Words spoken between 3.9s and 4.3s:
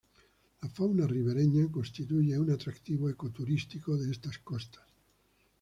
de